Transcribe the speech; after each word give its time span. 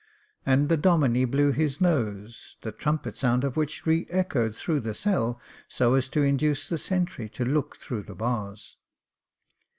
"And 0.47 0.67
the 0.67 0.77
Domine 0.77 1.27
blew 1.29 1.51
his 1.51 1.79
nose, 1.79 2.57
the 2.63 2.71
trumpet 2.71 3.15
sound 3.15 3.43
of 3.43 3.55
which 3.55 3.85
re 3.85 4.07
echoed 4.09 4.55
through 4.55 4.79
the 4.79 4.95
cell, 4.95 5.39
so 5.67 5.93
as 5.93 6.09
to 6.09 6.23
induce 6.23 6.67
the 6.67 6.79
sentry 6.79 7.29
to 7.29 7.45
look 7.45 7.75
through 7.77 8.01
the 8.01 8.15
bars. 8.15 8.77